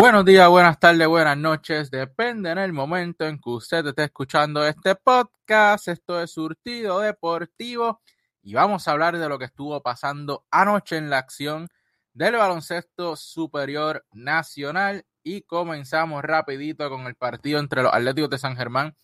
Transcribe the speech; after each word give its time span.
Buenos 0.00 0.24
días, 0.24 0.48
buenas 0.48 0.78
tardes, 0.78 1.08
buenas 1.08 1.36
noches. 1.36 1.90
Depende 1.90 2.52
en 2.52 2.58
el 2.58 2.72
momento 2.72 3.26
en 3.26 3.40
que 3.40 3.50
usted 3.50 3.84
esté 3.84 4.04
escuchando 4.04 4.64
este 4.64 4.94
podcast. 4.94 5.88
Esto 5.88 6.22
es 6.22 6.30
Surtido 6.30 7.00
Deportivo 7.00 8.00
y 8.40 8.54
vamos 8.54 8.86
a 8.86 8.92
hablar 8.92 9.18
de 9.18 9.28
lo 9.28 9.40
que 9.40 9.46
estuvo 9.46 9.82
pasando 9.82 10.46
anoche 10.52 10.98
en 10.98 11.10
la 11.10 11.18
acción 11.18 11.66
del 12.12 12.36
baloncesto 12.36 13.16
superior 13.16 14.06
nacional 14.12 15.04
y 15.24 15.42
comenzamos 15.42 16.22
rapidito 16.22 16.88
con 16.90 17.08
el 17.08 17.16
partido 17.16 17.58
entre 17.58 17.82
los 17.82 17.92
Atléticos 17.92 18.30
de 18.30 18.38
San 18.38 18.56
Germán 18.56 18.96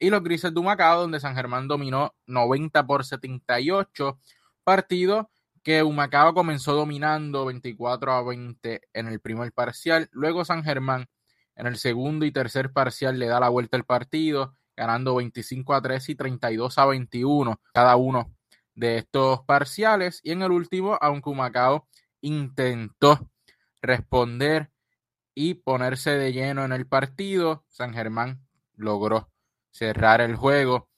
y 0.00 0.10
los 0.10 0.20
Grises 0.20 0.52
de 0.52 0.58
Humacao, 0.58 1.02
donde 1.02 1.20
San 1.20 1.36
Germán 1.36 1.68
dominó 1.68 2.16
90 2.26 2.88
por 2.88 3.04
78 3.04 4.18
partido 4.64 5.30
que 5.62 5.82
Humacao 5.82 6.34
comenzó 6.34 6.74
dominando 6.74 7.44
24 7.46 8.12
a 8.12 8.22
20 8.22 8.82
en 8.92 9.08
el 9.08 9.20
primer 9.20 9.52
parcial. 9.52 10.08
Luego 10.12 10.44
San 10.44 10.64
Germán 10.64 11.08
en 11.56 11.66
el 11.66 11.76
segundo 11.76 12.24
y 12.24 12.32
tercer 12.32 12.72
parcial 12.72 13.18
le 13.18 13.26
da 13.26 13.40
la 13.40 13.48
vuelta 13.48 13.76
al 13.76 13.84
partido, 13.84 14.54
ganando 14.76 15.16
25 15.16 15.74
a 15.74 15.82
3 15.82 16.08
y 16.08 16.14
32 16.14 16.78
a 16.78 16.86
21 16.86 17.60
cada 17.72 17.96
uno 17.96 18.34
de 18.74 18.98
estos 18.98 19.40
parciales. 19.44 20.20
Y 20.22 20.32
en 20.32 20.42
el 20.42 20.52
último, 20.52 20.96
aunque 21.00 21.30
Humacao 21.30 21.86
intentó 22.22 23.30
responder 23.82 24.70
y 25.34 25.54
ponerse 25.54 26.10
de 26.10 26.32
lleno 26.32 26.64
en 26.64 26.72
el 26.72 26.86
partido, 26.86 27.64
San 27.68 27.92
Germán 27.94 28.42
logró 28.74 29.30
cerrar 29.70 30.20
el 30.20 30.36
juego 30.36 30.89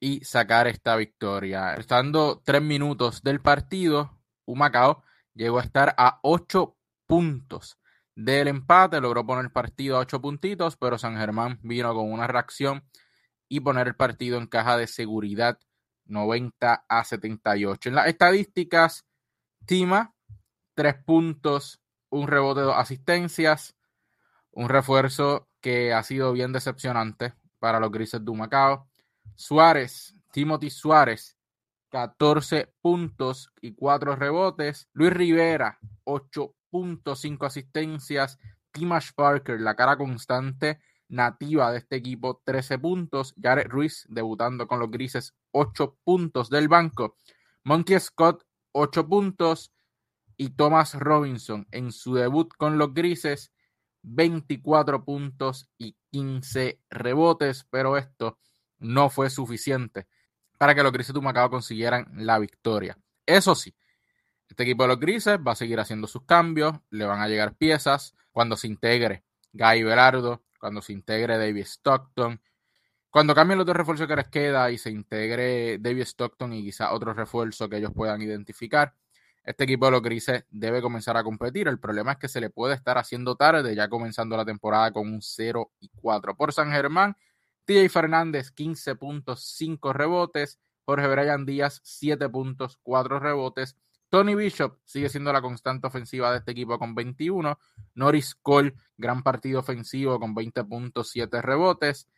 y 0.00 0.24
sacar 0.24 0.66
esta 0.66 0.96
victoria. 0.96 1.74
Estando 1.74 2.40
tres 2.44 2.62
minutos 2.62 3.22
del 3.22 3.40
partido, 3.40 4.18
Humacao 4.46 5.02
llegó 5.34 5.58
a 5.58 5.62
estar 5.62 5.94
a 5.98 6.20
ocho 6.22 6.76
puntos 7.06 7.78
del 8.14 8.48
empate, 8.48 9.00
logró 9.00 9.24
poner 9.24 9.44
el 9.44 9.52
partido 9.52 9.96
a 9.96 10.00
ocho 10.00 10.20
puntitos, 10.20 10.76
pero 10.76 10.98
San 10.98 11.16
Germán 11.16 11.60
vino 11.62 11.94
con 11.94 12.10
una 12.12 12.26
reacción 12.26 12.84
y 13.48 13.60
poner 13.60 13.88
el 13.88 13.96
partido 13.96 14.38
en 14.38 14.46
caja 14.46 14.76
de 14.76 14.86
seguridad 14.86 15.58
90 16.06 16.84
a 16.88 17.04
78. 17.04 17.88
En 17.88 17.94
las 17.94 18.08
estadísticas, 18.08 19.06
Tima, 19.66 20.14
tres 20.74 20.96
puntos, 21.04 21.80
un 22.10 22.26
rebote, 22.26 22.62
dos 22.62 22.76
asistencias, 22.76 23.76
un 24.50 24.68
refuerzo 24.68 25.48
que 25.60 25.92
ha 25.92 26.02
sido 26.02 26.32
bien 26.32 26.52
decepcionante 26.52 27.34
para 27.58 27.80
los 27.80 27.90
grises 27.90 28.24
de 28.24 28.30
Humacao. 28.30 28.87
Suárez, 29.38 30.16
Timothy 30.32 30.68
Suárez, 30.68 31.38
14 31.90 32.74
puntos 32.80 33.52
y 33.60 33.72
4 33.72 34.16
rebotes. 34.16 34.88
Luis 34.92 35.12
Rivera, 35.12 35.78
8.5 36.04 37.46
asistencias. 37.46 38.36
Timash 38.72 39.12
Parker, 39.14 39.60
la 39.60 39.76
cara 39.76 39.96
constante 39.96 40.80
nativa 41.08 41.70
de 41.70 41.78
este 41.78 41.94
equipo, 41.94 42.42
13 42.44 42.80
puntos. 42.80 43.32
Jared 43.40 43.68
Ruiz, 43.68 44.06
debutando 44.08 44.66
con 44.66 44.80
los 44.80 44.90
grises, 44.90 45.36
8 45.52 45.98
puntos 46.02 46.50
del 46.50 46.66
banco. 46.66 47.16
Monty 47.62 47.96
Scott, 48.00 48.42
8 48.72 49.06
puntos. 49.06 49.72
Y 50.36 50.50
Thomas 50.50 50.94
Robinson, 50.94 51.68
en 51.70 51.92
su 51.92 52.14
debut 52.14 52.52
con 52.56 52.76
los 52.76 52.92
grises, 52.92 53.52
24 54.02 55.04
puntos 55.04 55.70
y 55.78 55.96
15 56.10 56.80
rebotes. 56.90 57.68
Pero 57.70 57.96
esto 57.96 58.36
no 58.78 59.10
fue 59.10 59.30
suficiente 59.30 60.06
para 60.58 60.74
que 60.74 60.82
los 60.82 60.92
Grises 60.92 61.12
de 61.12 61.18
Humacao 61.18 61.50
consiguieran 61.50 62.06
la 62.14 62.38
victoria. 62.38 62.98
Eso 63.26 63.54
sí, 63.54 63.74
este 64.48 64.62
equipo 64.62 64.84
de 64.84 64.88
los 64.88 65.00
Grises 65.00 65.38
va 65.38 65.52
a 65.52 65.56
seguir 65.56 65.78
haciendo 65.78 66.06
sus 66.06 66.24
cambios, 66.24 66.74
le 66.90 67.04
van 67.04 67.20
a 67.20 67.28
llegar 67.28 67.54
piezas 67.54 68.14
cuando 68.32 68.56
se 68.56 68.66
integre 68.66 69.24
Guy 69.52 69.82
Velardo, 69.82 70.42
cuando 70.58 70.82
se 70.82 70.92
integre 70.92 71.38
David 71.38 71.64
Stockton, 71.64 72.40
cuando 73.10 73.34
cambien 73.34 73.58
los 73.58 73.66
dos 73.66 73.76
refuerzos 73.76 74.06
que 74.06 74.16
les 74.16 74.28
queda 74.28 74.70
y 74.70 74.78
se 74.78 74.90
integre 74.90 75.78
David 75.78 76.02
Stockton 76.02 76.52
y 76.52 76.62
quizá 76.62 76.92
otro 76.92 77.14
refuerzo 77.14 77.68
que 77.68 77.76
ellos 77.76 77.92
puedan 77.94 78.20
identificar, 78.22 78.94
este 79.44 79.64
equipo 79.64 79.86
de 79.86 79.92
los 79.92 80.02
grises 80.02 80.44
debe 80.50 80.82
comenzar 80.82 81.16
a 81.16 81.24
competir. 81.24 81.68
El 81.68 81.78
problema 81.78 82.12
es 82.12 82.18
que 82.18 82.28
se 82.28 82.40
le 82.40 82.50
puede 82.50 82.74
estar 82.74 82.98
haciendo 82.98 83.34
tarde, 83.34 83.74
ya 83.74 83.88
comenzando 83.88 84.36
la 84.36 84.44
temporada 84.44 84.92
con 84.92 85.08
un 85.10 85.22
0 85.22 85.72
y 85.80 85.88
4. 85.88 86.36
Por 86.36 86.52
San 86.52 86.70
Germán, 86.70 87.16
TJ 87.68 87.90
Fernández, 87.90 88.50
15 88.50 88.96
puntos, 88.96 89.44
5 89.56 89.92
rebotes. 89.92 90.58
Jorge 90.86 91.06
Brian 91.06 91.44
Díaz, 91.44 91.82
7 91.84 92.30
puntos, 92.30 92.78
4 92.82 93.20
rebotes. 93.20 93.76
Tony 94.08 94.34
Bishop 94.34 94.78
sigue 94.86 95.10
siendo 95.10 95.30
la 95.34 95.42
constante 95.42 95.86
ofensiva 95.86 96.30
de 96.30 96.38
este 96.38 96.52
equipo 96.52 96.78
con 96.78 96.94
21. 96.94 97.58
Norris 97.94 98.34
Cole, 98.36 98.72
gran 98.96 99.22
partido 99.22 99.60
ofensivo 99.60 100.18
con 100.18 100.34
20 100.34 100.64
puntos, 100.64 101.10
7 101.10 101.42
rebotes. 101.42 102.08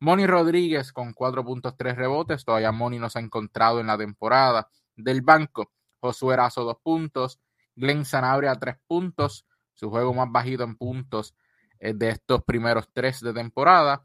Moni 0.00 0.26
Rodríguez 0.26 0.92
con 0.92 1.12
4 1.12 1.44
puntos, 1.44 1.76
3 1.76 1.94
rebotes. 1.94 2.44
Todavía 2.44 2.72
Moni 2.72 2.98
no 2.98 3.08
se 3.08 3.20
ha 3.20 3.22
encontrado 3.22 3.78
en 3.78 3.86
la 3.86 3.96
temporada. 3.96 4.68
Del 4.96 5.22
banco, 5.22 5.70
Josué 6.00 6.34
Erazo, 6.34 6.64
2 6.64 6.78
puntos. 6.82 7.38
Glenn 7.76 8.04
Sanabria, 8.04 8.56
3 8.56 8.74
puntos. 8.88 9.46
Su 9.72 9.88
juego 9.88 10.12
más 10.12 10.32
bajito 10.32 10.64
en 10.64 10.74
puntos 10.74 11.36
de 11.78 12.08
estos 12.08 12.42
primeros 12.42 12.88
3 12.92 13.20
de 13.20 13.32
temporada. 13.34 14.02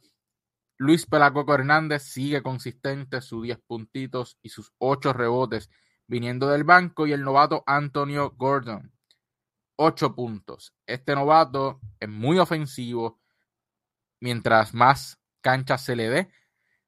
Luis 0.81 1.06
Pelacoco 1.06 1.53
Hernández 1.53 2.02
sigue 2.02 2.42
consistente, 2.42 3.22
sus 3.22 3.44
10 3.44 3.59
puntitos 3.68 4.40
y 4.42 4.50
sus 4.50 4.74
8 4.80 5.14
rebotes 5.14 5.69
viniendo 6.08 6.47
del 6.47 6.64
banco. 6.64 7.06
Y 7.06 7.12
el 7.12 7.22
novato 7.22 7.64
Antonio 7.68 8.34
Gordon, 8.36 8.92
8 9.75 10.16
puntos. 10.16 10.74
Este 10.88 11.14
novato 11.14 11.80
es 12.00 12.09
muy 12.09 12.40
ofensivo. 12.40 13.19
Mientras 14.22 14.74
más 14.74 15.19
canchas 15.42 15.86
se 15.86 15.96
le 15.96 16.09
dé, 16.09 16.31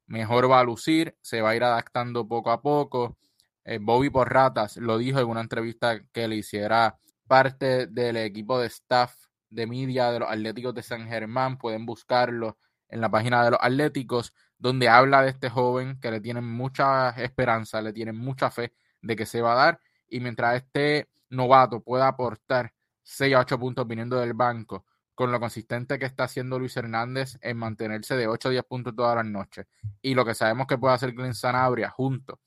mejor 0.08 0.50
va 0.50 0.62
a 0.62 0.64
lucir. 0.64 1.16
Se 1.22 1.42
va 1.42 1.52
a 1.52 1.56
ir 1.56 1.64
adaptando 1.64 2.28
poco 2.28 2.50
a 2.50 2.64
poco. 2.64 3.20
Eh, 3.64 3.78
Bobby 3.80 4.10
Porratas 4.10 4.75
lo 4.78 4.98
dijo 4.98 5.20
en 5.20 5.28
una 5.28 5.42
entrevista 5.42 6.04
que 6.12 6.28
le 6.28 6.38
hiciera 6.38 6.98
parte 7.28 7.86
del 7.86 8.18
equipo 8.18 8.60
de 8.60 8.66
staff 8.70 9.14
de 9.52 9.68
media 9.68 10.10
de 10.10 10.22
los 10.22 10.31
Atléticos 10.31 10.74
de 10.74 10.81
San 10.81 11.08
Germán. 11.08 11.60
Pueden 11.60 11.86
buscarlo 11.86 12.58
en 12.94 13.02
la 13.02 13.09
página 13.09 13.44
de 13.44 13.52
los 13.52 13.59
Atléticos, 13.59 14.36
donde 14.58 14.88
habla 14.88 15.24
de 15.24 15.30
este 15.30 15.50
joven 15.50 16.00
que 16.00 16.12
le 16.12 16.22
tienen 16.22 16.46
mucha 16.46 17.09
esperanza, 17.09 17.81
le 17.81 17.92
tienen 17.92 18.16
mucha 18.16 18.52
fe 18.52 18.76
de 19.02 19.16
que 19.16 19.26
se 19.26 19.42
va 19.42 19.54
a 19.54 19.66
dar. 19.66 19.81
Y 20.08 20.20
mientras 20.20 20.58
este 20.58 21.09
novato 21.30 21.81
pueda 21.81 22.08
aportar 22.08 22.72
6 23.02 23.34
a 23.34 23.40
8 23.40 23.59
puntos 23.59 23.88
viniendo 23.88 24.20
del 24.20 24.36
banco, 24.36 24.86
con 25.16 25.31
lo 25.31 25.40
consistente 25.40 25.98
que 25.98 26.06
está 26.06 26.26
haciendo 26.26 26.59
Luis 26.59 26.78
Hernández 26.78 27.40
en 27.42 27.58
mantenerse 27.58 28.16
de 28.16 28.28
8 28.28 28.50
a 28.50 28.52
10 28.52 28.64
puntos 28.66 28.96
todas 28.96 29.16
las 29.16 29.25
noches, 29.25 29.66
y 30.00 30.14
lo 30.14 30.24
que 30.24 30.36
sabemos 30.36 30.68
que 30.68 30.78
puede 30.78 30.94
hacer 30.94 31.14
Glenn 31.14 31.34
Sanabria 31.34 31.90
junto 31.90 32.40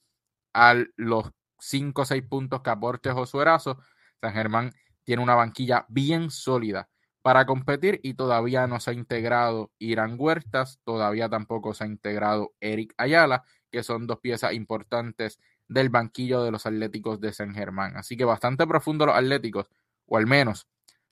a 0.55 0.77
los 0.95 1.33
5 1.59 2.03
o 2.03 2.05
6 2.05 2.23
puntos 2.23 2.63
que 2.63 2.71
aporte 2.71 3.11
Josué 3.11 3.43
Erazo, 3.43 3.81
San 4.21 4.33
Germán 4.33 4.73
tiene 5.03 5.25
una 5.25 5.35
banquilla 5.35 5.87
bien 5.89 6.31
sólida 6.31 6.89
para 7.27 7.45
competir 7.45 7.99
y 8.05 8.15
todavía 8.15 8.69
no 8.69 8.79
se 8.79 8.91
ha 8.91 8.95
integrado 8.95 9.73
Irán 9.81 10.15
Huertas, 10.17 10.79
todavía 10.85 11.29
tampoco 11.29 11.75
se 11.75 11.83
ha 11.83 11.89
integrado 11.89 12.55
Eric 12.61 12.95
Ayala, 12.99 13.43
que 13.69 13.83
son 13.83 14.07
dos 14.07 14.21
piezas 14.21 14.53
importantes 14.53 15.41
del 15.67 15.89
banquillo 15.89 16.45
de 16.45 16.53
los 16.53 16.67
Atléticos 16.67 17.21
de 17.21 17.33
San 17.33 17.53
Germán. 17.53 17.97
Así 17.97 18.17
que 18.17 18.25
bastante 18.25 18.65
profundo 18.65 19.07
los 19.07 19.17
Atléticos, 19.17 19.67
o 20.07 20.19
al 20.19 20.29
menos 20.29 20.69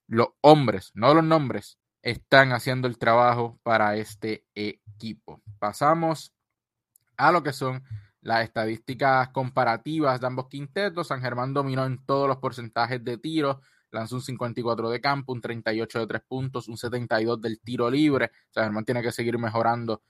los 0.06 0.28
hombres, 0.40 0.92
no 0.94 1.14
los 1.14 1.24
nombres, 1.24 1.80
están 2.00 2.52
haciendo 2.52 2.86
el 2.86 2.96
trabajo 2.96 3.58
para 3.64 3.96
este 3.96 4.46
equipo. 4.54 5.42
Pasamos 5.58 6.32
a 7.16 7.32
lo 7.32 7.42
que 7.42 7.52
son 7.52 7.82
las 8.20 8.44
estadísticas 8.44 9.30
comparativas 9.30 10.20
de 10.20 10.28
ambos 10.28 10.46
quintetos. 10.46 11.08
San 11.08 11.22
Germán 11.22 11.54
dominó 11.54 11.84
en 11.84 12.04
todos 12.06 12.28
los 12.28 12.36
porcentajes 12.36 13.02
de 13.02 13.18
tiro, 13.18 13.62
lanzó 13.94 14.16
un 14.16 14.22
54 14.22 14.90
de 14.90 15.00
campo, 15.00 15.32
un 15.32 15.40
38 15.40 16.00
de 16.00 16.06
tres 16.06 16.22
puntos, 16.26 16.68
un 16.68 16.76
72 16.76 17.40
del 17.40 17.60
tiro 17.60 17.90
libre. 17.90 18.30
O 18.50 18.52
sea, 18.52 18.64
Germán 18.64 18.84
tiene 18.84 19.02
que 19.02 19.12
seguir 19.12 19.38
mejorando 19.38 20.02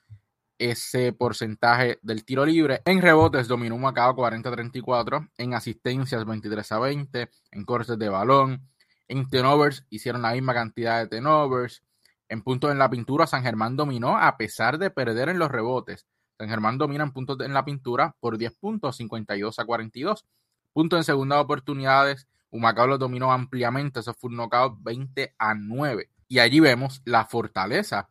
ese 0.59 1.13
porcentaje 1.13 1.99
del 2.03 2.25
tiro 2.25 2.47
libre. 2.47 2.83
En 2.85 3.03
rebotes 3.03 3.49
dominó 3.49 3.75
un 3.75 3.83
Macao 3.83 4.15
40-34, 4.15 5.31
en 5.37 5.55
asistencias 5.55 6.25
23 6.25 6.73
a 6.73 6.79
20, 6.79 7.31
en 7.53 7.65
cortes 7.65 7.99
de 7.99 8.09
balón, 8.09 8.69
en 9.09 9.29
tenovers 9.29 9.85
hicieron 9.91 10.23
la 10.23 10.33
misma 10.33 10.55
cantidad 10.55 11.01
de 11.01 11.09
tenovers. 11.09 11.83
En 12.29 12.43
puntos 12.43 12.71
en 12.71 12.79
la 12.79 12.89
pintura, 12.89 13.27
San 13.27 13.43
Germán 13.43 13.77
dominó 13.77 14.17
a 14.17 14.37
pesar 14.37 14.79
de 14.79 14.91
perder 14.91 15.29
en 15.29 15.39
los 15.39 15.51
rebotes. 15.51 16.07
San 16.39 16.49
Germán 16.49 16.79
domina 16.79 17.05
en 17.05 17.13
puntos 17.13 17.39
en 17.41 17.53
la 17.53 17.65
pintura 17.65 18.17
por 18.19 18.39
10 18.39 18.55
puntos, 18.55 18.97
52 18.97 19.59
a 19.59 19.65
42. 19.65 20.25
Puntos 20.73 20.97
en 20.99 21.05
segundas 21.05 21.39
oportunidades, 21.39 22.27
Humacao 22.55 22.87
lo 22.87 22.99
dominó 22.99 23.33
ampliamente, 23.33 23.99
eso 23.99 24.15
fue 24.15 24.31
un 24.31 24.37
knockout 24.37 24.79
20 24.81 25.35
a 25.37 25.55
9. 25.55 26.09
Y 26.29 26.39
allí 26.39 26.61
vemos 26.61 27.03
la 27.05 27.25
fortaleza 27.25 28.09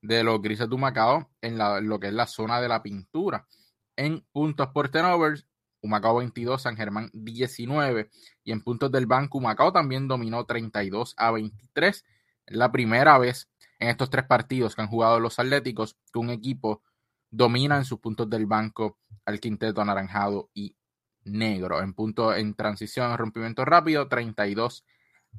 de 0.00 0.24
los 0.24 0.40
grises 0.40 0.66
de 0.66 0.74
Humacao 0.74 1.30
en, 1.42 1.58
lo 1.86 2.00
que 2.00 2.06
es 2.06 2.14
la 2.14 2.26
zona 2.26 2.58
de 2.62 2.68
la 2.68 2.82
pintura. 2.82 3.46
En 3.94 4.24
puntos 4.32 4.68
por 4.68 4.88
turnovers, 4.88 5.46
Humacao 5.82 6.16
22, 6.16 6.62
San 6.62 6.74
Germán 6.74 7.10
19. 7.12 8.08
Y 8.44 8.52
en 8.52 8.62
puntos 8.62 8.90
del 8.90 9.04
banco, 9.04 9.36
Humacao 9.36 9.74
también 9.74 10.08
dominó 10.08 10.46
32 10.46 11.12
a 11.18 11.30
23. 11.30 12.04
Es 12.46 12.56
la 12.56 12.72
primera 12.72 13.18
vez 13.18 13.50
en 13.78 13.90
estos 13.90 14.08
tres 14.08 14.24
partidos 14.24 14.74
que 14.74 14.80
han 14.80 14.88
jugado 14.88 15.20
los 15.20 15.38
Atléticos 15.38 15.98
que 16.10 16.18
un 16.18 16.30
equipo 16.30 16.82
domina 17.30 17.76
en 17.76 17.84
sus 17.84 17.98
puntos 17.98 18.30
del 18.30 18.46
banco 18.46 18.96
al 19.26 19.38
quinteto 19.38 19.82
anaranjado 19.82 20.48
y 20.54 20.76
negro. 21.24 21.82
En 21.82 21.94
punto 21.94 22.34
en 22.34 22.54
transición, 22.54 23.16
rompimiento 23.16 23.64
rápido, 23.64 24.08
32 24.08 24.84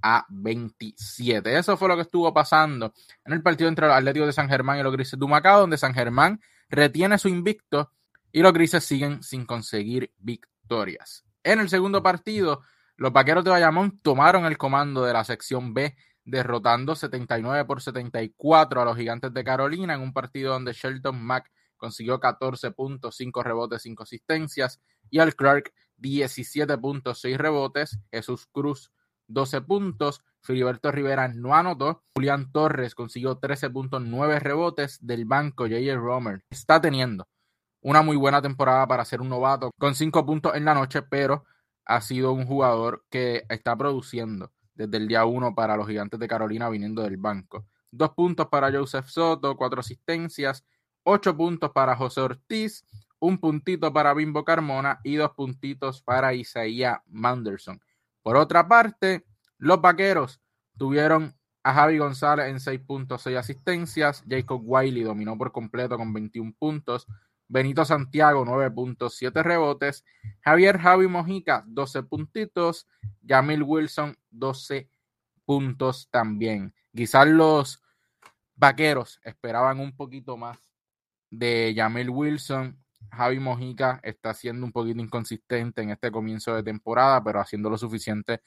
a 0.01 0.25
27. 0.29 1.57
Eso 1.57 1.77
fue 1.77 1.87
lo 1.87 1.95
que 1.95 2.01
estuvo 2.01 2.33
pasando 2.33 2.93
en 3.25 3.33
el 3.33 3.41
partido 3.41 3.69
entre 3.69 3.87
los 3.87 3.95
Atléticos 3.95 4.27
de 4.27 4.33
San 4.33 4.49
Germán 4.49 4.79
y 4.79 4.83
los 4.83 4.93
Grises 4.93 5.19
de 5.19 5.25
Humacao, 5.25 5.61
donde 5.61 5.77
San 5.77 5.93
Germán 5.93 6.41
retiene 6.69 7.17
su 7.17 7.27
invicto 7.27 7.91
y 8.31 8.41
los 8.41 8.53
Grises 8.53 8.83
siguen 8.83 9.21
sin 9.21 9.45
conseguir 9.45 10.11
victorias. 10.17 11.23
En 11.43 11.59
el 11.59 11.69
segundo 11.69 12.01
partido, 12.01 12.61
los 12.95 13.13
Vaqueros 13.13 13.43
de 13.43 13.51
Bayamón 13.51 13.99
tomaron 13.99 14.45
el 14.45 14.57
comando 14.57 15.03
de 15.03 15.13
la 15.13 15.23
sección 15.23 15.73
B, 15.73 15.95
derrotando 16.25 16.95
79 16.95 17.65
por 17.65 17.81
74 17.81 18.81
a 18.81 18.85
los 18.85 18.97
Gigantes 18.97 19.33
de 19.33 19.43
Carolina 19.43 19.93
en 19.93 20.01
un 20.01 20.13
partido 20.13 20.53
donde 20.53 20.73
Shelton 20.73 21.21
Mack 21.21 21.51
consiguió 21.83 22.17
14 22.17 22.71
puntos, 22.71 23.17
5 23.17 23.43
rebotes, 23.43 23.81
5 23.81 24.03
asistencias 24.03 24.79
y 25.09 25.19
al 25.19 25.35
Clark 25.35 25.73
17 25.97 26.77
puntos, 26.77 27.19
6 27.19 27.37
rebotes, 27.37 27.99
Jesús 28.09 28.47
Cruz 28.53 28.93
12 29.27 29.59
puntos, 29.63 30.23
Filiberto 30.39 30.93
Rivera 30.93 31.27
no 31.27 31.53
anotó, 31.53 32.01
Julián 32.15 32.53
Torres 32.53 32.95
consiguió 32.95 33.37
13 33.37 33.69
puntos, 33.69 34.01
9 34.01 34.39
rebotes 34.39 34.97
del 35.05 35.25
banco, 35.25 35.65
J.J. 35.65 35.93
Romer 35.95 36.45
está 36.49 36.79
teniendo 36.79 37.27
una 37.81 38.01
muy 38.01 38.15
buena 38.15 38.41
temporada 38.41 38.87
para 38.87 39.03
ser 39.03 39.19
un 39.19 39.27
novato, 39.27 39.71
con 39.77 39.93
5 39.93 40.25
puntos 40.25 40.55
en 40.55 40.63
la 40.63 40.73
noche, 40.73 41.01
pero 41.01 41.43
ha 41.83 41.99
sido 41.99 42.31
un 42.31 42.45
jugador 42.45 43.03
que 43.09 43.43
está 43.49 43.75
produciendo 43.75 44.53
desde 44.73 44.95
el 44.95 45.09
día 45.09 45.25
1 45.25 45.53
para 45.53 45.75
los 45.75 45.85
gigantes 45.89 46.17
de 46.17 46.29
Carolina 46.29 46.69
viniendo 46.69 47.01
del 47.01 47.17
banco. 47.17 47.67
Dos 47.91 48.11
puntos 48.11 48.47
para 48.47 48.71
Joseph 48.71 49.07
Soto, 49.07 49.57
cuatro 49.57 49.81
asistencias, 49.81 50.63
ocho 51.03 51.35
puntos 51.35 51.71
para 51.71 51.95
José 51.95 52.21
Ortiz, 52.21 52.85
un 53.19 53.37
puntito 53.37 53.93
para 53.93 54.13
Bimbo 54.13 54.43
Carmona 54.43 54.99
y 55.03 55.15
dos 55.15 55.31
puntitos 55.31 56.01
para 56.01 56.33
Isaiah 56.33 57.01
Manderson. 57.07 57.79
Por 58.21 58.35
otra 58.35 58.67
parte, 58.67 59.25
los 59.57 59.79
vaqueros 59.81 60.41
tuvieron 60.77 61.35
a 61.63 61.73
Javi 61.73 61.97
González 61.97 62.47
en 62.49 62.59
6 62.59 62.81
puntos, 62.81 63.21
6 63.21 63.37
asistencias. 63.37 64.23
Jacob 64.27 64.61
Wiley 64.63 65.03
dominó 65.03 65.37
por 65.37 65.51
completo 65.51 65.97
con 65.97 66.11
21 66.11 66.53
puntos. 66.59 67.07
Benito 67.47 67.85
Santiago, 67.85 68.43
9 68.45 68.71
puntos, 68.71 69.15
7 69.15 69.41
rebotes. 69.43 70.03
Javier 70.41 70.77
Javi 70.77 71.07
Mojica, 71.07 71.63
12 71.67 72.03
puntitos. 72.03 72.87
Jamil 73.25 73.63
Wilson, 73.63 74.17
12 74.31 74.89
puntos 75.45 76.09
también. 76.11 76.73
Quizás 76.93 77.27
los 77.27 77.81
vaqueros 78.55 79.19
esperaban 79.23 79.79
un 79.79 79.95
poquito 79.95 80.35
más 80.35 80.72
de 81.33 81.73
Jamil 81.75 82.09
Wilson. 82.09 82.77
Javi 83.11 83.39
Mojica 83.39 83.99
está 84.03 84.33
siendo 84.33 84.65
un 84.65 84.71
poquito 84.71 85.01
inconsistente 85.01 85.81
en 85.81 85.91
este 85.91 86.11
comienzo 86.11 86.55
de 86.55 86.63
temporada, 86.63 87.23
pero 87.23 87.39
haciendo 87.39 87.69
lo 87.69 87.77
suficiente 87.77 88.41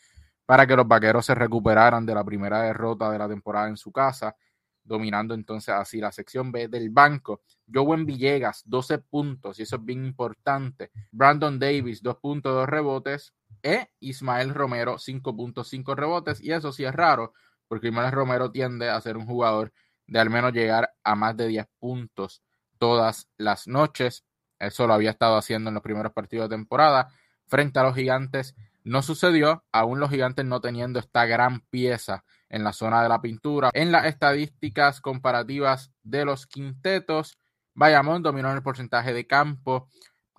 para 0.45 0.67
que 0.67 0.77
los 0.77 0.87
vaqueros 0.87 1.27
se 1.27 1.35
recuperaran 1.35 2.07
de 2.07 2.15
la 2.15 2.25
primera 2.25 2.63
derrota 2.63 3.11
de 3.11 3.19
la 3.19 3.29
temporada 3.29 3.69
en 3.69 3.77
su 3.77 3.93
casa, 3.93 4.37
dominando 4.83 5.35
entonces 5.35 5.75
así 5.75 6.01
la 6.01 6.13
sección 6.13 6.53
B 6.53 6.69
del 6.69 6.91
banco. 6.91 7.43
Joven 7.73 8.07
Villegas, 8.07 8.63
12 8.65 8.99
puntos, 8.99 9.59
y 9.59 9.63
eso 9.63 9.77
es 9.77 9.85
bien 9.85 10.05
importante. 10.05 10.91
Brandon 11.11 11.59
Davis, 11.59 12.01
2 12.03 12.17
puntos, 12.19 12.55
2 12.55 12.69
rebotes. 12.69 13.35
E 13.63 13.89
Ismael 13.99 14.55
Romero, 14.55 14.99
5 14.99 15.35
puntos, 15.35 15.69
5 15.69 15.95
rebotes. 15.97 16.41
Y 16.41 16.53
eso 16.53 16.71
sí 16.71 16.85
es 16.85 16.95
raro, 16.95 17.33
porque 17.67 17.89
Ismael 17.89 18.13
Romero 18.13 18.53
tiende 18.53 18.89
a 18.89 19.01
ser 19.01 19.17
un 19.17 19.27
jugador 19.27 19.73
de 20.07 20.21
al 20.21 20.31
menos 20.31 20.53
llegar 20.53 20.93
a 21.03 21.17
más 21.17 21.37
de 21.37 21.49
10 21.49 21.67
puntos 21.81 22.43
todas 22.79 23.29
las 23.37 23.67
noches. 23.69 24.25
Eso 24.59 24.87
lo 24.87 24.95
había 24.95 25.11
estado 25.11 25.37
haciendo 25.37 25.69
en 25.69 25.75
los 25.75 25.83
primeros 25.83 26.13
partidos 26.13 26.49
de 26.49 26.57
temporada. 26.57 27.09
Frente 27.47 27.79
a 27.79 27.83
los 27.85 27.95
gigantes 27.95 28.55
no 28.85 29.03
sucedió, 29.03 29.65
aún 29.73 30.01
los 30.01 30.11
gigantes 30.11 30.45
no 30.45 30.61
teniendo 30.61 30.99
esta 30.99 31.27
gran 31.27 31.61
pieza 31.61 32.25
en 32.49 32.63
la 32.65 32.73
zona 32.73 33.03
de 33.03 33.09
la 33.09 33.21
pintura. 33.21 33.71
En 33.73 33.91
las 33.91 34.07
estadísticas 34.07 35.01
comparativas 35.01 35.93
de 36.03 36.25
los 36.25 36.47
quintetos, 36.47 37.39
Bayamón 37.75 38.23
dominó 38.23 38.51
en 38.51 38.57
el 38.57 38.63
porcentaje 38.63 39.13
de 39.13 39.27
campo. 39.27 39.89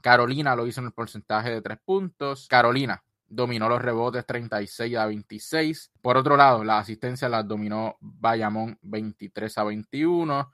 Carolina 0.01 0.55
lo 0.55 0.65
hizo 0.65 0.79
en 0.79 0.87
el 0.87 0.93
porcentaje 0.93 1.49
de 1.49 1.61
tres 1.61 1.77
puntos. 1.83 2.47
Carolina 2.47 3.03
dominó 3.27 3.67
los 3.67 3.81
rebotes 3.81 4.25
36 4.25 4.95
a 4.95 5.05
26. 5.05 5.91
Por 6.01 6.17
otro 6.17 6.37
lado, 6.37 6.63
la 6.63 6.79
asistencia 6.79 7.29
las 7.29 7.47
dominó 7.47 7.97
Bayamón 7.99 8.79
23 8.81 9.57
a 9.57 9.63
21. 9.65 10.51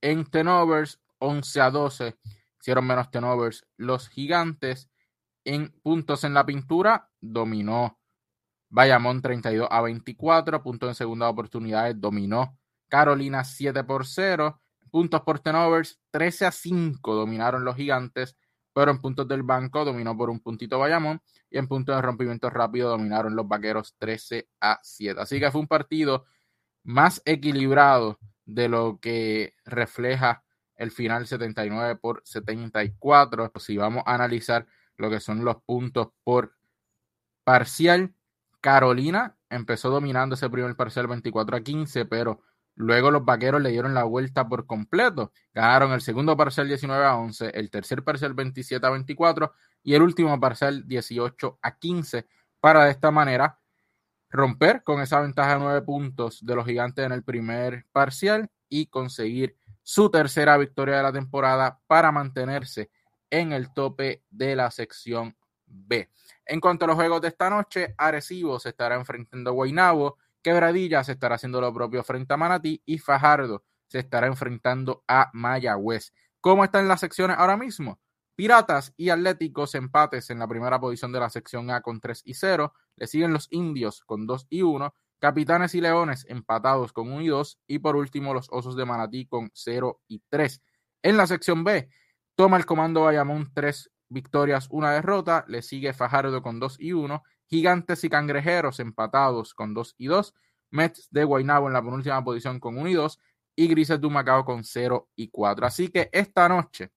En 0.00 0.24
tenovers, 0.24 1.00
11 1.24 1.60
a 1.60 1.70
12. 1.70 2.16
Hicieron 2.60 2.86
menos 2.86 3.10
tenovers 3.10 3.66
los 3.76 4.08
gigantes. 4.08 4.90
En 5.44 5.72
puntos 5.82 6.24
en 6.24 6.34
la 6.34 6.46
pintura, 6.46 7.10
dominó 7.20 7.98
Bayamón 8.68 9.20
32 9.22 9.68
a 9.70 9.82
24. 9.82 10.62
Puntos 10.62 10.88
en 10.88 10.94
segunda 10.94 11.28
oportunidades, 11.28 12.00
dominó 12.00 12.58
Carolina 12.88 13.44
7 13.44 13.84
por 13.84 14.06
0. 14.06 14.60
Puntos 14.90 15.20
por 15.22 15.40
tenovers, 15.40 16.00
13 16.10 16.46
a 16.46 16.50
5 16.52 17.14
dominaron 17.14 17.64
los 17.64 17.76
gigantes. 17.76 18.36
Pero 18.72 18.90
en 18.90 19.00
puntos 19.00 19.28
del 19.28 19.42
banco 19.42 19.84
dominó 19.84 20.16
por 20.16 20.30
un 20.30 20.40
puntito 20.40 20.78
Bayamón. 20.78 21.20
Y 21.50 21.58
en 21.58 21.68
puntos 21.68 21.94
de 21.94 22.02
rompimiento 22.02 22.50
rápido 22.50 22.90
dominaron 22.90 23.36
los 23.36 23.46
vaqueros 23.46 23.94
13 23.98 24.48
a 24.60 24.78
7. 24.82 25.20
Así 25.20 25.38
que 25.38 25.50
fue 25.50 25.60
un 25.60 25.68
partido 25.68 26.24
más 26.82 27.22
equilibrado 27.24 28.18
de 28.44 28.68
lo 28.68 28.98
que 29.00 29.54
refleja 29.64 30.43
el 30.76 30.90
final 30.90 31.26
79 31.26 31.96
por 31.96 32.22
74. 32.24 33.52
Si 33.58 33.76
vamos 33.76 34.02
a 34.06 34.14
analizar 34.14 34.66
lo 34.96 35.10
que 35.10 35.20
son 35.20 35.44
los 35.44 35.56
puntos 35.62 36.08
por 36.22 36.54
parcial, 37.44 38.14
Carolina 38.60 39.36
empezó 39.50 39.90
dominando 39.90 40.34
ese 40.34 40.50
primer 40.50 40.74
parcial 40.76 41.06
24 41.06 41.56
a 41.56 41.60
15, 41.60 42.06
pero 42.06 42.40
luego 42.74 43.10
los 43.10 43.24
vaqueros 43.24 43.60
le 43.60 43.70
dieron 43.70 43.94
la 43.94 44.04
vuelta 44.04 44.48
por 44.48 44.66
completo. 44.66 45.32
Ganaron 45.52 45.92
el 45.92 46.00
segundo 46.00 46.36
parcial 46.36 46.68
19 46.68 47.04
a 47.04 47.16
11, 47.16 47.50
el 47.54 47.70
tercer 47.70 48.02
parcial 48.02 48.34
27 48.34 48.84
a 48.86 48.90
24 48.90 49.52
y 49.82 49.94
el 49.94 50.02
último 50.02 50.38
parcial 50.40 50.88
18 50.88 51.58
a 51.62 51.76
15 51.76 52.26
para 52.58 52.84
de 52.84 52.90
esta 52.90 53.10
manera 53.10 53.58
romper 54.30 54.82
con 54.82 55.00
esa 55.00 55.20
ventaja 55.20 55.54
de 55.54 55.60
9 55.60 55.82
puntos 55.82 56.44
de 56.44 56.56
los 56.56 56.66
gigantes 56.66 57.04
en 57.04 57.12
el 57.12 57.22
primer 57.22 57.86
parcial 57.92 58.50
y 58.68 58.86
conseguir 58.86 59.56
su 59.84 60.10
tercera 60.10 60.56
victoria 60.56 60.96
de 60.96 61.02
la 61.04 61.12
temporada 61.12 61.78
para 61.86 62.10
mantenerse 62.10 62.90
en 63.30 63.52
el 63.52 63.72
tope 63.72 64.24
de 64.30 64.56
la 64.56 64.70
sección 64.70 65.36
B. 65.66 66.10
En 66.46 66.60
cuanto 66.60 66.84
a 66.84 66.88
los 66.88 66.96
juegos 66.96 67.20
de 67.20 67.28
esta 67.28 67.50
noche, 67.50 67.94
Arecibo 67.96 68.58
se 68.58 68.70
estará 68.70 68.96
enfrentando 68.96 69.50
a 69.50 69.52
Guaynabo, 69.52 70.18
Quebradilla 70.42 71.04
se 71.04 71.12
estará 71.12 71.36
haciendo 71.36 71.60
lo 71.60 71.72
propio 71.72 72.02
frente 72.02 72.34
a 72.34 72.36
Manatí 72.36 72.82
y 72.84 72.98
Fajardo 72.98 73.64
se 73.86 74.00
estará 74.00 74.26
enfrentando 74.26 75.04
a 75.06 75.30
Mayagüez. 75.32 76.12
¿Cómo 76.40 76.64
están 76.64 76.88
las 76.88 77.00
secciones 77.00 77.36
ahora 77.38 77.56
mismo? 77.56 78.00
Piratas 78.34 78.92
y 78.96 79.10
Atléticos 79.10 79.74
empates 79.74 80.30
en 80.30 80.38
la 80.38 80.48
primera 80.48 80.80
posición 80.80 81.12
de 81.12 81.20
la 81.20 81.30
sección 81.30 81.70
A 81.70 81.80
con 81.80 82.00
3 82.00 82.22
y 82.24 82.34
0. 82.34 82.74
Le 82.96 83.06
siguen 83.06 83.32
los 83.32 83.46
Indios 83.50 84.02
con 84.04 84.26
2 84.26 84.46
y 84.50 84.62
1. 84.62 84.94
Capitanes 85.24 85.74
y 85.74 85.80
Leones 85.80 86.26
empatados 86.28 86.92
con 86.92 87.10
1 87.10 87.22
y 87.22 87.28
2. 87.28 87.58
Y 87.66 87.78
por 87.78 87.96
último, 87.96 88.34
los 88.34 88.46
Osos 88.50 88.76
de 88.76 88.84
Manatí 88.84 89.24
con 89.24 89.50
0 89.54 90.02
y 90.06 90.22
3. 90.28 90.62
En 91.02 91.16
la 91.16 91.26
sección 91.26 91.64
B, 91.64 91.88
toma 92.34 92.58
el 92.58 92.66
comando 92.66 93.04
Bayamón 93.04 93.50
3 93.54 93.90
victorias, 94.10 94.68
una 94.70 94.92
derrota. 94.92 95.46
Le 95.48 95.62
sigue 95.62 95.94
Fajardo 95.94 96.42
con 96.42 96.60
2 96.60 96.76
y 96.78 96.92
1. 96.92 97.22
Gigantes 97.46 98.04
y 98.04 98.10
Cangrejeros 98.10 98.80
empatados 98.80 99.54
con 99.54 99.72
2 99.72 99.94
y 99.96 100.08
2. 100.08 100.34
Mets 100.72 101.08
de 101.10 101.24
Guaynabo 101.24 101.68
en 101.68 101.72
la 101.72 101.82
penúltima 101.82 102.22
posición 102.22 102.60
con 102.60 102.76
1 102.76 102.88
y 102.90 102.92
2. 102.92 103.18
Y 103.56 103.68
Grises 103.68 103.98
de 103.98 104.10
Macao 104.10 104.44
con 104.44 104.62
0 104.62 105.08
y 105.16 105.28
4. 105.28 105.66
Así 105.66 105.88
que 105.88 106.10
esta 106.12 106.50
noche, 106.50 106.92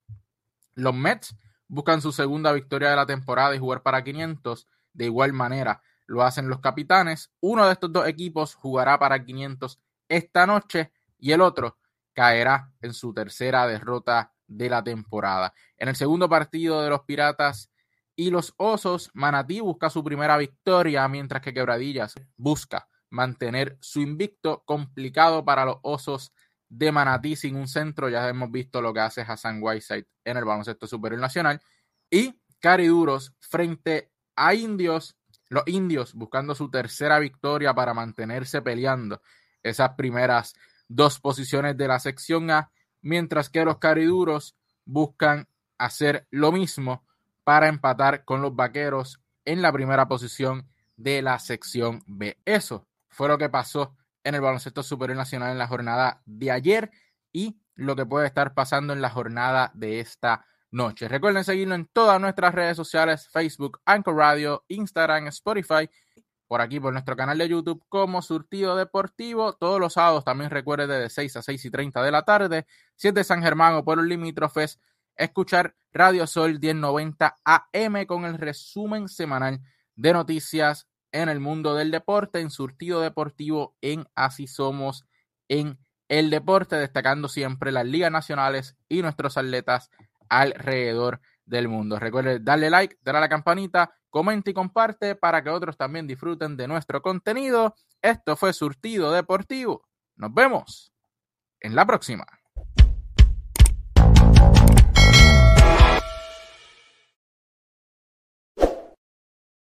los 0.75 0.93
Mets 0.93 1.33
buscan 1.69 2.01
su 2.01 2.11
segunda 2.11 2.51
victoria 2.51 2.89
de 2.89 2.97
la 2.97 3.05
temporada 3.05 3.55
y 3.55 3.59
jugar 3.59 3.83
para 3.83 4.03
500. 4.03 4.67
De 4.91 5.05
igual 5.05 5.31
manera, 5.31 5.81
lo 6.07 6.23
hacen 6.23 6.49
los 6.49 6.59
capitanes. 6.59 7.31
Uno 7.39 7.65
de 7.65 7.73
estos 7.73 7.91
dos 7.91 8.07
equipos 8.07 8.55
jugará 8.55 8.97
para 8.97 9.23
500 9.23 9.79
esta 10.09 10.47
noche 10.47 10.91
y 11.19 11.31
el 11.31 11.41
otro 11.41 11.77
caerá 12.13 12.71
en 12.81 12.93
su 12.93 13.13
tercera 13.13 13.67
derrota 13.67 14.33
de 14.47 14.69
la 14.69 14.83
temporada. 14.83 15.53
En 15.77 15.89
el 15.89 15.95
segundo 15.95 16.27
partido 16.29 16.81
de 16.81 16.89
los 16.89 17.01
Piratas 17.01 17.71
y 18.15 18.31
los 18.31 18.53
Osos, 18.57 19.11
Manatí 19.13 19.59
busca 19.59 19.89
su 19.89 20.03
primera 20.03 20.37
victoria, 20.37 21.07
mientras 21.07 21.41
que 21.41 21.53
Quebradillas 21.53 22.15
busca 22.35 22.87
mantener 23.09 23.77
su 23.79 24.01
invicto 24.01 24.63
complicado 24.65 25.45
para 25.45 25.65
los 25.65 25.77
Osos 25.83 26.33
de 26.69 26.91
Manatí 26.91 27.35
sin 27.35 27.55
un 27.55 27.67
centro. 27.67 28.09
Ya 28.09 28.27
hemos 28.27 28.49
visto 28.51 28.81
lo 28.81 28.93
que 28.93 29.01
hace 29.01 29.21
Hassan 29.21 29.59
Whiteside 29.61 30.07
en 30.23 30.37
el 30.37 30.45
baloncesto 30.45 30.87
superior 30.87 31.21
nacional. 31.21 31.61
Y 32.09 32.39
Cariduros 32.59 33.35
frente 33.39 34.11
a 34.35 34.53
Indios 34.53 35.16
los 35.49 35.63
indios 35.67 36.13
buscando 36.13 36.55
su 36.55 36.69
tercera 36.69 37.19
victoria 37.19 37.73
para 37.73 37.93
mantenerse 37.93 38.61
peleando 38.61 39.21
esas 39.63 39.91
primeras 39.91 40.53
dos 40.87 41.19
posiciones 41.19 41.77
de 41.77 41.87
la 41.87 41.99
sección 41.99 42.49
A, 42.51 42.71
mientras 43.01 43.49
que 43.49 43.65
los 43.65 43.77
cariduros 43.77 44.55
buscan 44.85 45.47
hacer 45.77 46.27
lo 46.31 46.51
mismo 46.51 47.05
para 47.43 47.67
empatar 47.67 48.23
con 48.25 48.41
los 48.41 48.55
vaqueros 48.55 49.21
en 49.45 49.61
la 49.61 49.71
primera 49.71 50.07
posición 50.07 50.67
de 50.95 51.21
la 51.21 51.39
sección 51.39 52.03
B. 52.07 52.37
Eso 52.45 52.87
fue 53.09 53.27
lo 53.27 53.37
que 53.37 53.49
pasó 53.49 53.95
en 54.23 54.35
el 54.35 54.41
baloncesto 54.41 54.83
superior 54.83 55.17
nacional 55.17 55.51
en 55.51 55.57
la 55.57 55.67
jornada 55.67 56.21
de 56.25 56.51
ayer 56.51 56.91
y 57.31 57.59
lo 57.75 57.95
que 57.95 58.05
puede 58.05 58.27
estar 58.27 58.53
pasando 58.53 58.93
en 58.93 59.01
la 59.01 59.09
jornada 59.09 59.71
de 59.73 59.99
esta 59.99 60.45
noche. 60.77 61.09
Recuerden 61.09 61.43
seguirnos 61.43 61.79
en 61.79 61.85
todas 61.87 62.21
nuestras 62.21 62.55
redes 62.55 62.77
sociales, 62.77 63.27
Facebook, 63.29 63.81
Anchor 63.83 64.15
Radio, 64.15 64.63
Instagram, 64.69 65.27
Spotify, 65.27 65.89
por 66.47 66.61
aquí 66.61 66.79
por 66.79 66.93
nuestro 66.93 67.17
canal 67.17 67.37
de 67.37 67.49
YouTube 67.49 67.83
como 67.89 68.21
Surtido 68.21 68.75
Deportivo. 68.77 69.53
Todos 69.53 69.81
los 69.81 69.93
sábados 69.93 70.23
también 70.23 70.49
recuerde 70.49 70.87
de 70.87 71.09
6 71.09 71.35
a 71.35 71.41
6 71.41 71.65
y 71.65 71.71
30 71.71 72.01
de 72.01 72.11
la 72.11 72.23
tarde, 72.23 72.65
si 72.95 73.09
es 73.09 73.13
de 73.13 73.25
San 73.25 73.41
Germán 73.41 73.73
o 73.73 73.83
por 73.83 73.97
los 73.97 74.07
limítrofes, 74.07 74.79
escuchar 75.17 75.75
Radio 75.91 76.27
Sol 76.27 76.59
1090 76.59 77.35
AM 77.43 78.05
con 78.05 78.23
el 78.23 78.37
resumen 78.37 79.09
semanal 79.09 79.59
de 79.95 80.13
noticias 80.13 80.87
en 81.11 81.27
el 81.27 81.39
mundo 81.39 81.75
del 81.75 81.91
deporte, 81.91 82.39
en 82.39 82.51
Surtido 82.51 83.01
Deportivo, 83.01 83.75
en 83.81 84.07
Así 84.15 84.47
Somos, 84.47 85.05
en 85.49 85.79
el 86.07 86.29
deporte, 86.29 86.75
destacando 86.75 87.27
siempre 87.27 87.71
las 87.71 87.85
ligas 87.85 88.11
nacionales 88.11 88.77
y 88.87 89.01
nuestros 89.01 89.37
atletas 89.37 89.89
alrededor 90.29 91.21
del 91.45 91.67
mundo. 91.67 91.99
Recuerde 91.99 92.39
darle 92.39 92.69
like, 92.69 92.97
darle 93.01 93.19
a 93.19 93.21
la 93.21 93.29
campanita, 93.29 93.93
comenta 94.09 94.49
y 94.49 94.53
comparte 94.53 95.15
para 95.15 95.43
que 95.43 95.49
otros 95.49 95.77
también 95.77 96.07
disfruten 96.07 96.57
de 96.57 96.67
nuestro 96.67 97.01
contenido. 97.01 97.75
Esto 98.01 98.35
fue 98.35 98.53
Surtido 98.53 99.11
Deportivo. 99.11 99.87
Nos 100.15 100.33
vemos 100.33 100.91
en 101.59 101.75
la 101.75 101.85
próxima. 101.85 102.25